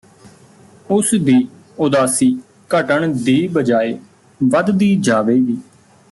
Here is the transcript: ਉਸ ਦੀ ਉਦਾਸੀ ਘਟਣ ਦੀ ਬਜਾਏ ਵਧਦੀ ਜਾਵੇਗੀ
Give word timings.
ਉਸ 0.91 1.13
ਦੀ 1.15 1.35
ਉਦਾਸੀ 1.79 2.31
ਘਟਣ 2.71 3.07
ਦੀ 3.15 3.47
ਬਜਾਏ 3.47 3.97
ਵਧਦੀ 4.39 4.95
ਜਾਵੇਗੀ 4.95 5.57